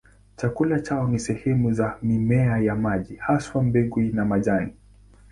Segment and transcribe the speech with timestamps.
[0.35, 4.73] Chakula chao ni sehemu za mimea ya maji, haswa mbegu na majani.